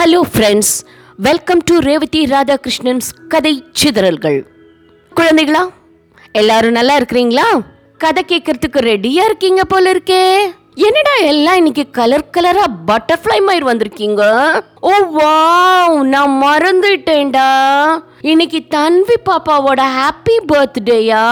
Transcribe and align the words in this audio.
Hello 0.00 0.20
friends 0.34 0.84
welcome 1.18 1.60
to 1.64 1.78
Revathi 1.78 2.26
Radhakrishnan's 2.26 3.08
கதை 3.28 3.64
சிதறல்கள் 3.72 4.46
குழந்தைகளா 5.16 5.68
எல்லாரும் 6.32 6.72
நல்லா 6.72 6.98
இருக்கிறீங்களா? 6.98 7.60
கதை 7.98 8.24
கேட்கறதுக்கு 8.28 8.80
ரெடியாக 8.80 9.24
இருக்கீங்க 9.24 9.64
போல 9.64 9.90
இருக்கே. 9.90 10.52
என்னடா 10.76 11.14
எல்லாம் 11.30 11.56
இன்னைக்கு 11.56 11.90
கலர் 11.90 12.30
கலரா 12.36 12.64
பட்டர்ஃப்ளை 12.88 13.38
மாதிரி 13.46 13.64
வந்திருக்கீங்க? 13.64 14.22
ஓ 14.80 14.92
வாவ் 15.16 15.96
நான் 16.12 16.34
மறந்துட்டேன்டா. 16.42 17.48
இன்னைக்கு 18.20 18.60
தன்வி 18.74 19.16
பாப்பாவோட 19.28 19.80
ஹாப்பி 19.96 20.36
பர்த்டேயா 20.52 21.24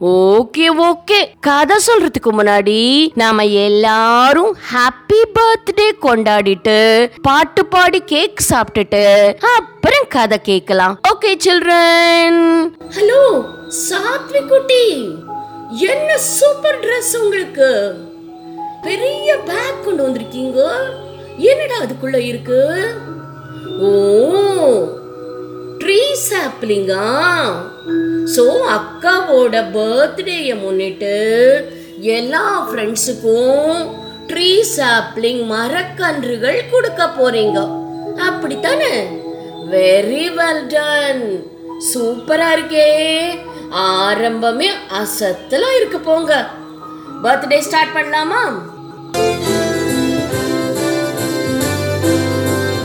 ஓகே 0.00 0.66
ஓகே. 0.88 1.18
கதை 1.40 1.76
சொல்றதுக்கு 1.86 2.32
முன்னாடி 2.38 2.78
நாம 3.14 3.44
எல்லாரும் 3.44 4.52
ஹாப்பி 4.72 5.20
பர்த்டே 5.38 5.88
கொண்டாடிட்டு 6.06 6.78
பாட்டு 7.22 7.64
பாடி 7.66 8.00
கேக் 8.12 8.46
சாப்பிட்டுட்டு 8.50 9.04
அப்புறம் 9.56 10.08
கதை 10.08 10.40
கேட்கலாம். 10.40 10.96
ஓகே 11.12 11.32
சில்ட்ரன் 11.46 12.42
ஹலோ 12.98 13.22
சாத்வி 13.88 14.42
குட்டி. 14.48 14.84
என்ன 15.92 16.18
சூப்பர் 16.18 16.80
ட்ரெஸ் 16.80 17.14
உங்களுக்கு? 17.22 17.70
பெரிய 18.84 19.36
பேக் 19.48 19.84
கொண்டு 19.84 20.02
வந்திருக்கீங்க? 20.06 20.60
என்னடா 21.50 21.76
அதுக்குள்ள 21.82 22.18
இருக்கு? 22.30 22.60
ஓ 23.86 23.90
ட்ரீ 25.80 26.00
சாப்லிங்கா 26.28 27.06
ஸோ 28.34 28.44
அக்காவோட 28.76 29.56
பர்த்டேயை 29.76 30.54
முன்னிட்டு 30.60 31.16
எல்லா 32.16 32.44
ஃப்ரெண்ட்ஸுக்கும் 32.68 33.72
ட்ரீ 34.30 34.50
சாப்ளிங் 34.76 35.42
மரக்கன்றுகள் 35.52 36.60
கொடுக்க 36.70 37.08
போறீங்க. 37.18 37.58
அப்படித்தானே? 38.28 38.94
வெரி 39.72 40.24
வெல் 40.38 40.66
டன் 40.74 41.24
சூப்பரா 41.90 42.48
இருக்கே. 42.56 42.88
ஆரம்பமே 43.88 44.70
அசத்தலா 45.00 45.70
இருக்கு 45.76 46.00
போங்க. 46.00 46.32
பர்த்டே 47.24 47.58
ஸ்டார்ட் 47.58 47.96
பண்ணலாமா? 47.96 48.42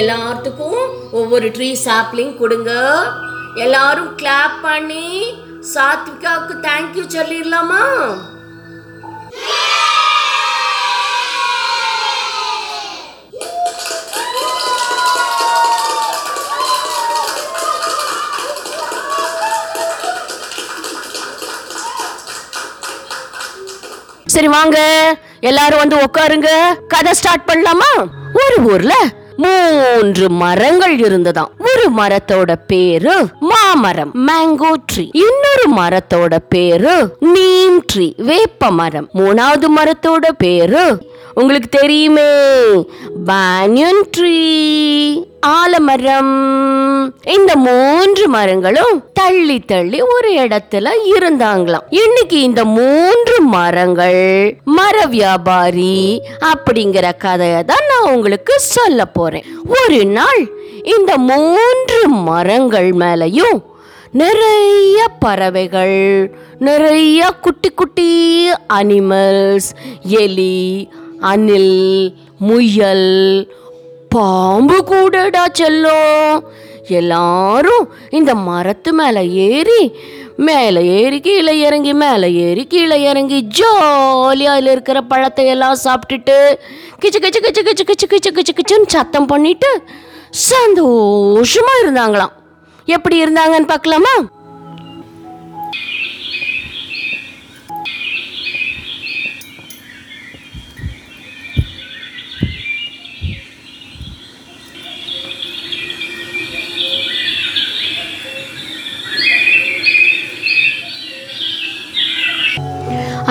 எல்லாத்துக்கும் 0.00 0.82
ஒவ்வொரு 1.20 1.48
ட்ரீ 1.56 1.68
சாப்லிங் 1.86 2.34
கொடுங்க. 2.42 2.72
எல்லாரும் 3.64 4.12
கிளாப் 4.20 4.56
பண்ணி 4.62 5.08
சாத்விகாவுக்கு 5.74 6.54
தேங்க்யூ 6.68 7.04
சொல்லிடலாமா 7.16 7.82
சரி 24.32 24.48
வாங்க. 24.48 24.78
எல்லாரும் 25.40 25.82
வந்து 25.82 25.96
உட்காருங்க 25.96 26.50
கதை 26.88 27.12
ஸ்டார்ட் 27.12 27.48
பண்ணலாமா? 27.48 27.90
ஒரு 28.40 28.56
ஊர்ல 28.72 28.94
மூன்று 29.36 30.26
மரங்கள் 30.30 30.94
இருந்ததாம். 30.98 31.50
ஒரு 31.70 31.86
மரத்தோட 31.96 32.52
பேரு 32.66 33.14
மாமரம் 33.50 34.12
மேங்கோ 34.26 34.72
ட்ரீ 34.92 35.04
இன்னொரு 35.24 35.66
மரத்தோட 35.76 36.36
பேரு 36.48 36.94
நீம் 37.34 37.78
ட்ரீ 37.92 38.06
வேப்ப 38.16 38.70
மரம். 38.70 39.08
மூணாவது 39.14 39.68
மரத்தோட 39.76 40.30
பேரு 40.38 40.84
உங்களுக்கு 41.34 41.68
தெரியுமே. 41.68 42.30
பானியன் 43.26 44.02
ட்ரீ 44.16 44.38
ஆலமரம். 45.46 46.34
இந்த 47.24 47.56
மூன்று 47.56 48.28
மரங்களும் 48.28 49.04
தள்ளி 49.12 49.60
தள்ளி 49.60 50.00
ஒரு 50.00 50.32
இடத்துல 50.32 50.88
இருந்தாங்களாம். 51.10 51.86
இன்னைக்கு 51.90 52.40
இந்த 52.40 52.64
மூன்று 52.64 53.40
மரங்கள் 53.40 54.56
மர 54.64 55.06
வியாபாரி 55.06 56.22
அப்படிங்கிற 56.52 57.10
கதையை 57.18 57.64
தான் 57.64 57.84
நான் 57.88 58.14
உங்களுக்கு 58.14 58.52
சொல்ல 58.56 59.04
போறேன். 59.04 59.44
ஒரு 59.68 60.04
நாள் 60.04 60.50
இந்த 60.96 61.18
மூன்று 61.18 62.08
மரங்கள் 62.08 62.90
மேலையும் 62.90 63.58
நிறைய 64.12 65.08
பறவைகள் 65.18 66.34
நிறைய 66.58 67.30
குட்டி 67.40 67.68
குட்டி 67.68 68.50
அனிமல்ஸ் 68.74 69.70
எலி 70.02 70.90
அணில் 71.30 72.16
முயல் 72.38 73.08
பாம்பு 74.08 74.84
கூடடா 74.84 75.46
செல்லும். 75.52 76.42
எல்லாரும் 76.88 77.84
இந்த 78.10 78.34
மரத்து 78.34 78.92
மேலே 78.92 79.22
ஏறி 79.30 79.82
மேலே 80.36 80.80
ஏறி 81.00 81.20
கீழே 81.20 81.58
இறங்கி 81.58 81.92
மேலே 81.92 82.28
ஏறி 82.32 82.66
கீழே 82.66 83.02
இறங்கி 83.02 83.38
ஜாலியாக 83.58 84.56
அதில் 84.56 84.70
இருக்கிற 84.72 85.00
பழத்தை 85.00 85.46
எல்லாம் 85.46 85.76
சாப்பிட்டுட்டு 85.84 86.36
கிச்சு 87.02 87.18
கிச்சு 87.24 87.40
கிச்சு 87.44 87.62
கிச்சு 87.62 87.84
கிச்சு 87.90 88.06
கிச்சு 88.12 88.30
கிச்சு 88.36 88.52
கிச்சுன்னு 88.58 88.86
சத்தம் 88.86 89.26
பண்ணிட்டு 89.26 89.70
சந்தோஷமாக 90.30 91.82
இருந்தாங்களாம். 91.84 92.32
எப்படி 92.84 93.24
இருந்தாங்கன்னு 93.24 93.66
பார்க்கலாமா? 93.66 94.14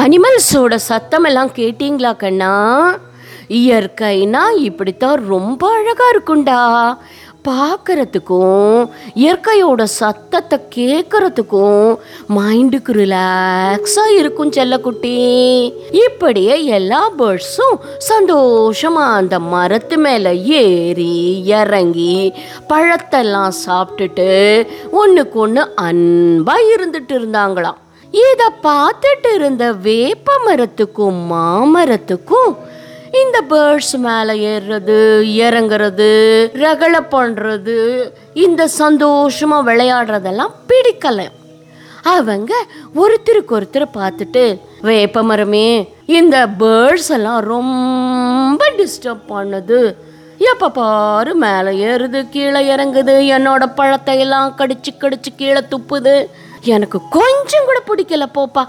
அனிமல்ஸோட 0.01 0.75
சத்தம் 0.75 1.23
எல்லாம் 1.23 1.49
கேட்டீங்களா 1.55 2.11
கண்ணா? 2.17 2.53
இயற்கைனா 3.49 4.43
இப்படித்தான் 4.67 5.25
ரொம்ப 5.25 5.61
அழகா 5.77 6.05
இருக்கும்டா 6.13 6.61
பார்க்கறதுக்கும் 7.47 8.89
இயற்கையோட 9.21 9.83
சத்தத்தை 9.83 10.57
கேட்கறதுக்கும் 10.75 11.85
மைண்டுக்கு 12.37 12.93
ரிலாக்ஸாக 13.01 14.15
இருக்கும் 14.17 14.51
செல்லக்குட்டி. 14.51 15.15
இப்படியே 16.05 16.65
எல்லா 16.65 17.01
பேர்ட்ஸும் 17.19 17.77
சந்தோஷமா 18.09 19.05
அந்த 19.19 19.39
மரத்து 19.39 19.97
மேலே 19.97 20.33
ஏறி 20.61 21.15
இறங்கி 21.59 22.17
பழத்தெல்லாம் 22.73 23.55
சாப்பிட்டுட்டு 23.67 24.31
ஒன்றுக்கு 25.03 25.39
ஒன்று 25.39 25.63
அன்பாக 25.87 26.69
இருந்துட்டு 26.75 27.15
இருந்தாங்களாம். 27.21 27.79
இத 28.11 28.41
பார்த்துட்டு 28.63 29.29
இருந்த 29.33 29.65
வேப்ப 29.87 30.31
மரத்துக்கும் 30.45 31.19
மாமரத்துக்கும் 31.31 32.51
இந்த 33.21 33.37
பேர்ட்ஸ் 33.49 33.95
மேலே 34.05 34.33
ஏறுறது 34.51 34.97
இறங்குறது 35.45 36.09
ரகளை 36.63 37.01
பண்றது 37.15 37.77
இந்த 38.33 38.67
சந்தோஷமா 38.79 39.57
விளையாடுறதெல்லாம் 39.69 40.53
பிடிக்கல. 40.69 41.21
அவங்க 42.13 42.53
ஒருத்தருக்கு 42.95 43.55
ஒருத்தர் 43.57 43.85
பார்த்துட்டு 43.97 44.45
வேப்ப 44.81 45.23
மரமே 45.23 45.67
இந்த 46.19 46.37
பேர்ட்ஸ் 46.59 47.11
எல்லாம் 47.17 47.41
ரொம்ப 47.53 48.71
டிஸ்டர்ப் 48.77 49.25
பண்ணுது. 49.33 49.81
எப்ப 50.51 50.69
பாரு 50.69 51.33
மேலே 51.35 51.71
ஏறுது 51.89 52.21
கீழே 52.29 52.61
இறங்குது 52.75 53.15
என்னோட 53.35 53.63
பழத்தை 53.75 54.19
எல்லாம் 54.19 54.55
கடிச்சு 54.57 54.93
கடிச்சு 55.01 55.31
கீழே 55.35 55.61
துப்புது. 55.73 56.15
எனக்கு 56.61 57.01
கொஞ்சம் 57.09 57.65
கூட 57.65 57.81
பிடிக்கல 57.87 58.25
போப்பா. 58.35 58.63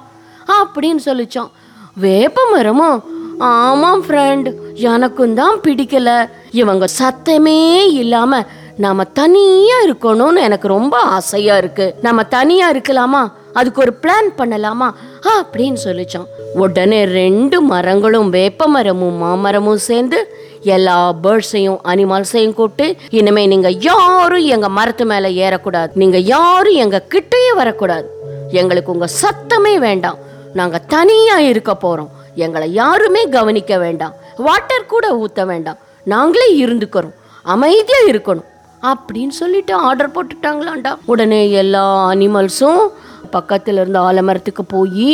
அப்படின்னு 0.46 0.98
சொல்லிச்சோம் 1.04 1.50
வேப்ப 1.94 2.42
மரமும் 2.52 3.04
ஆமாம் 3.38 4.04
ஃப்ரெண்ட் 4.04 4.54
எனக்கும் 4.72 5.34
தான் 5.34 5.58
பிடிக்கல. 5.58 6.30
இவங்க 6.50 6.86
சத்தமே 6.98 7.92
இல்லாம 7.92 8.44
நாம 8.76 9.04
தனியா 9.04 9.76
இருக்கணும்னு 9.80 10.40
எனக்கு 10.40 10.68
ரொம்ப 10.68 10.98
ஆசையா 10.98 11.56
இருக்கு. 11.56 11.94
நம்ம 12.00 12.22
தனியா 12.22 12.72
இருக்கலாமா? 12.72 13.32
அதுக்கு 13.52 13.80
ஒரு 13.80 13.98
பிளான் 14.02 14.40
பண்ணலாமா 14.40 14.90
அப்படின்னு 15.20 15.76
சொல்லிச்சான். 15.84 16.26
உடனே 16.54 17.04
ரெண்டு 17.04 17.60
மரங்களும் 17.60 18.30
வேப்ப 18.30 18.66
மரமும் 18.66 19.14
மாமரமும் 19.14 19.78
சேர்ந்து 19.78 20.36
எல்லா 20.60 21.14
பேர்ட்ஸையும் 21.22 21.78
அனிமல்ஸையும் 21.84 22.54
கூப்பிட்டு 22.54 22.96
இனிமே 23.08 23.46
நீங்க 23.46 23.70
யாரும் 23.70 24.44
எங்க 24.44 24.68
மரத்து 24.68 25.04
மேல 25.04 25.28
ஏறக்கூடாது. 25.28 25.90
நீங்க 25.94 26.18
யாரும் 26.18 26.74
எங்க 26.74 27.04
கிட்டயே 27.08 27.54
வரக்கூடாது. 27.54 28.10
எங்களுக்கு 28.48 28.92
உங்க 28.92 29.08
சத்தமே 29.22 29.78
வேண்டாம். 29.78 30.18
நாங்க 30.52 30.78
தனியா 30.78 31.38
இருக்க 31.38 31.76
போறோம். 31.82 32.08
எங்களை 32.34 32.72
யாருமே 32.72 33.28
கவனிக்க 33.28 33.78
வேண்டாம். 33.78 34.14
வாட்டர் 34.36 34.86
கூட 34.86 35.12
ஊத்த 35.12 35.46
வேண்டாம். 35.46 35.78
நாங்களே 36.04 36.64
இருந்துக்கிறோம். 36.64 37.12
அமைதியா 37.42 37.98
இருக்கணும். 38.06 38.44
அப்படின்னு 38.82 39.28
சொல்லிட்டு 39.28 39.74
ஆர்டர் 39.74 40.10
போட்டுட்டாங்களாண்டா. 40.10 40.96
உடனே 41.04 41.50
எல்லா 41.50 42.08
அனிமல்ஸும் 42.08 42.88
பக்கத்தில் 43.32 43.76
இருந்த 43.76 43.98
ஆலமரத்துக்கு 44.00 44.64
போய் 44.66 45.10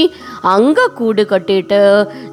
அங்கே 0.55 0.85
கூடு 0.94 1.23
கட்டிட்டு 1.31 1.81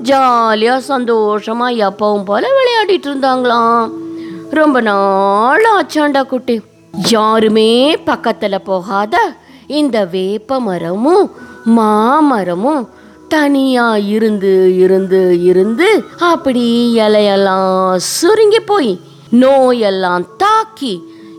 ஜாலியாக 0.02 0.88
சந்தோஷமாக 0.92 1.80
எப்பவும் 1.88 2.26
போல 2.26 2.44
விளையாடிட்டு 2.58 3.10
இருந்தாங்களாம். 3.12 3.86
ரொம்ப 4.52 4.82
நாள் 4.82 5.66
ஆச்சாண்டா 5.78 6.24
குட்டி. 6.26 6.58
யாருமே 7.14 7.72
பக்கத்தில் 8.06 8.66
போகாத 8.66 9.16
இந்த 9.80 9.98
வேப்ப 10.12 10.60
மரமும் 10.60 11.26
மாமரமும் 11.78 12.84
தனியாக 13.28 14.06
இருந்து 14.16 14.52
இருந்து 14.84 15.22
இருந்து 15.44 15.88
அப்படி 16.32 16.66
இலையெல்லாம் 16.98 17.96
சுருங்கி 18.14 18.62
போய் 18.70 18.92
நோயெல்லாம் 19.42 20.26
தாக்கி 20.38 20.94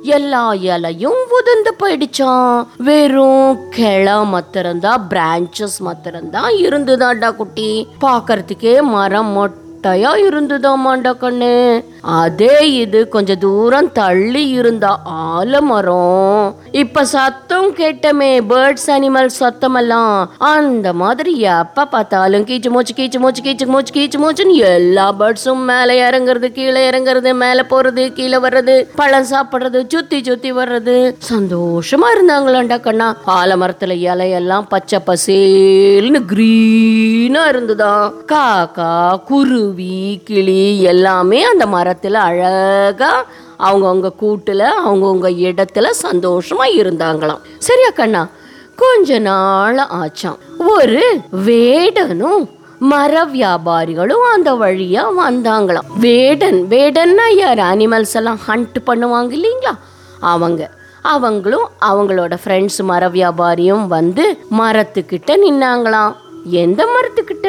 எல்லா 0.06 0.54
இலையும் 0.54 1.20
உதிர்ந்து 1.30 1.74
போயிடுச்சான் 1.78 2.66
வெறும் 2.76 3.68
கிளை 3.70 4.24
மாத்திரம்தான் 4.24 5.06
பிரான்ச்சஸ் 5.10 5.78
மாத்திரம்தான் 5.78 6.52
இருந்துதான்டா 6.54 7.34
குட்டி. 7.34 7.88
பார்க்கறதுக்கே 8.00 8.82
மரம் 8.82 9.36
மொட்டையா 9.36 10.12
இருந்துதாமாண்டா 10.28 11.12
கண்ணு. 11.20 11.84
அதே 12.06 12.72
இது 12.72 13.08
கொஞ்ச 13.08 13.34
தூரம் 13.34 13.92
தள்ளி 13.92 14.48
இருந்தா 14.48 15.00
ஆலமரம். 15.04 16.54
இப்ப 16.70 17.04
சத்தம் 17.04 17.74
கேட்டமே 17.74 18.30
பேர்ட்ஸ் 18.50 18.86
அனிமல் 18.86 19.28
சத்தமெல்லாம். 19.40 20.26
அந்த 20.38 20.92
மாதிரி 20.92 21.38
எப்ப 21.38 21.84
பார்த்தாலும் 21.84 22.44
கீச்சு 22.44 22.70
மூச்சு 22.70 22.94
கீச்சு 22.94 23.18
மூச்சு 23.18 23.42
கீச்சு 23.42 23.66
மூச்சு 23.66 23.92
கீச்சு 23.94 24.22
மூச்சுன்னு 24.24 24.52
எல்லா 24.52 25.14
பேர்ட்ஸும் 25.18 25.64
மேலே 25.64 26.02
இறங்குறது 26.02 26.52
கீழே 26.52 26.90
இறங்குறது 26.90 27.34
மேலே 27.34 27.60
போறது 27.60 28.12
கீழே 28.12 28.36
வர்றது 28.36 28.84
பழம் 28.94 29.26
சாப்பிடுறது 29.30 29.84
சுத்தி 29.88 30.22
சுத்தி 30.22 30.52
வர்றது. 30.52 31.14
சந்தோஷமா 31.32 32.10
இருந்தாங்களாண்டா 32.16 32.80
கண்ணா. 32.80 33.16
ஆலமரத்துல 33.26 33.96
இலையெல்லாம் 34.08 34.64
பச்சை 34.68 34.98
பசேல்னு 35.06 36.22
கிரீனா 36.32 37.48
இருந்துதான் 37.48 38.12
காக்கா 38.32 39.22
குருவி 39.24 40.20
கிளி 40.24 40.82
எல்லாமே 40.82 41.42
அந்த 41.42 41.66
மரத்துல 41.96 42.12
அழகா 42.12 43.24
அவங்கவுங்க 43.58 44.10
கூட்டுல 44.20 44.68
அவங்கவுங்க 44.86 45.28
இடத்துல 45.28 45.90
சந்தோஷமா 46.02 46.64
இருந்தாங்களாம். 46.74 47.38
சரியா 47.58 47.88
கண்ணா 47.94 48.28
கொஞ்ச 48.76 49.18
நாள் 49.18 49.76
ஆச்சான் 49.76 50.38
ஒரு 50.58 51.20
வேடனும் 51.46 52.50
மர 52.78 53.24
வியாபாரிகளும் 53.24 54.24
அந்த 54.32 54.52
வழியா 54.52 55.04
வந்தாங்களாம். 55.20 55.98
வேடன் 55.98 56.66
வேடன்னா 56.68 57.34
யார்? 57.34 57.58
அனிமல்ஸ் 57.58 58.14
எல்லாம் 58.14 58.40
ஹண்ட் 58.48 58.76
பண்ணுவாங்க 58.86 59.38
இல்லைங்களா? 59.38 59.78
அவங்க. 60.20 60.70
அவங்களும் 61.02 61.68
அவங்களோட 61.86 62.38
ஃப்ரெண்ட்ஸ் 62.44 62.82
மர 62.82 63.08
வியாபாரியும் 63.08 63.86
வந்து 63.86 64.38
மரத்துக்கிட்ட 64.58 65.36
நின்னாங்களாம். 65.48 66.16
எந்த 66.44 66.86
மரத்துக்கிட்ட? 66.86 67.46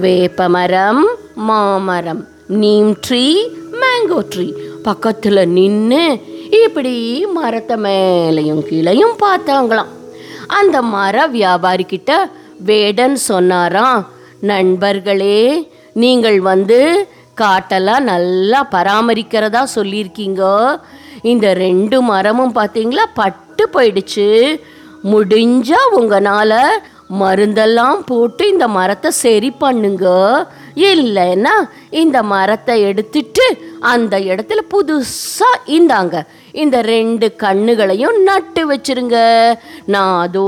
வேப்ப 0.00 0.48
மரம் 0.48 1.08
மாமரம். 1.34 2.26
நீம் 2.50 2.96
ட்ரீ 3.08 3.36
மேங்கோ 3.80 4.18
ட்ரீ 4.34 4.52
பக்கத்தில் 4.82 5.48
நின்று 5.48 6.20
இப்படி 6.64 7.26
மரத்தை 7.26 7.76
மேலையும் 7.76 8.62
கீழையும் 8.70 9.14
பார்த்தாங்களாம். 9.20 9.90
அந்த 10.46 10.82
மர 10.82 11.26
வியாபாரிக்கிட்ட 11.26 12.16
வேடன் 12.58 13.14
சொன்னாராம் 13.14 14.08
நண்பர்களே 14.40 15.70
நீங்கள் 15.92 16.40
வந்து 16.40 17.08
காட்டெல்லாம் 17.36 18.00
நல்லா 18.00 18.68
பராமரிக்கிறதா 18.70 19.64
சொல்லியிருக்கீங்க. 19.74 20.66
இந்த 21.22 21.54
ரெண்டு 21.54 22.02
மரமும் 22.02 22.54
பார்த்தீங்களா? 22.54 23.06
பட்டு 23.14 23.68
போயிடுச்சு. 23.72 24.60
முடிஞ்சால் 25.04 25.92
உங்களால் 25.92 26.82
மருந்தெல்லாம் 27.20 28.00
போட்டு 28.10 28.42
இந்த 28.48 28.66
மரத்தை 28.76 29.10
சரி 29.24 29.50
பண்ணுங்க. 29.62 30.06
இல்லைன்னா 30.90 31.54
இந்த 32.02 32.18
மரத்தை 32.32 32.74
எடுத்துட்டு 32.88 33.44
அந்த 33.92 34.14
இடத்துல 34.30 34.60
புதுசாக 34.74 35.64
இந்தாங்க. 35.76 36.16
இந்த 36.62 36.76
ரெண்டு 36.92 37.26
கண்ணுகளையும் 37.42 38.16
நட்டு 38.28 38.62
வச்சிருங்க. 38.70 39.16
நான் 39.94 40.16
அதோ 40.24 40.46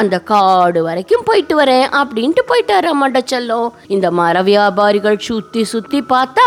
அந்த 0.00 0.16
காடு 0.30 0.82
வரைக்கும் 0.88 1.26
போயிட்டு 1.28 1.56
வரேன் 1.60 1.86
அப்படின்ட்டு 2.00 2.44
போயிட்டாரு 2.50 2.92
மண்டச்செல்லம் 3.02 3.68
இந்த 3.96 4.10
மர 4.20 4.42
வியாபாரிகள் 4.50 5.24
சுற்றி 5.28 5.64
சுற்றி 5.72 6.00
பார்த்தா 6.14 6.46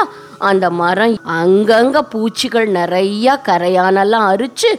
அந்த 0.50 0.66
மரம் 0.82 1.16
அங்கங்கே 1.42 2.02
பூச்சிகள் 2.14 2.68
நிறையா 2.80 3.36
கரையானெல்லாம் 3.50 4.28
அரிச்சு 4.34 4.72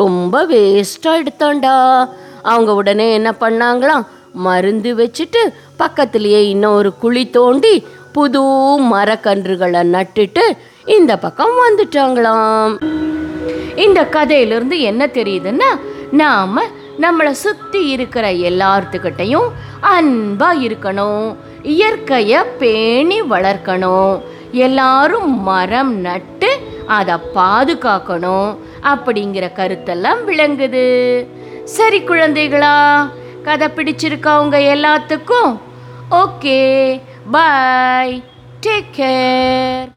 ரொம்ப 0.00 0.44
வேஸ்ட்டாக 0.52 1.20
எடுத்தாண்டா. 1.22 1.76
அவங்க 2.42 2.74
உடனே 2.74 3.12
என்ன 3.12 3.30
பண்ணாங்களாம் 3.40 4.06
மருந்து 4.32 4.94
வச்சுட்டு 4.94 5.40
பக்கத்துலேயே 5.78 6.40
இன்னொரு 6.48 6.94
குழி 6.96 7.30
தோண்டி 7.30 7.86
புது 8.12 8.42
மரக்கன்றுகளை 8.92 9.82
நட்டுட்டு 9.94 10.44
இந்த 10.84 11.16
பக்கம் 11.16 11.56
வந்துட்டாங்களாம். 11.62 12.74
இந்த 13.76 14.04
கதையிலிருந்து 14.04 14.80
என்ன 14.80 15.06
தெரியுதுன்னா 15.06 15.70
நாம் 16.10 16.58
நம்மளை 17.00 17.30
சுற்றி 17.30 17.88
இருக்கிற 17.88 18.32
எல்லாத்துக்கிட்டையும் 18.32 19.48
அன்பாக 19.80 20.58
இருக்கணும் 20.58 21.36
இயற்கையை 21.62 22.40
பேணி 22.58 23.22
வளர்க்கணும் 23.22 24.20
எல்லாரும் 24.50 25.42
மரம் 25.42 25.94
நட்டு 25.94 26.50
அதை 26.86 27.14
பாதுகாக்கணும் 27.34 28.56
அப்படிங்கிற 28.82 29.46
கருத்தெல்லாம் 29.58 30.20
விளங்குது. 30.26 30.86
சரி 31.66 32.00
குழந்தைகளா 32.00 32.74
கதை 33.42 33.68
பிடிச்சிருக்கா 33.68 34.40
உங்க 34.40 34.58
எல்லாத்துக்கும்? 34.58 35.52
Okay 36.10 36.58
bye 37.30 38.22
take 38.60 38.92
care 38.96 39.88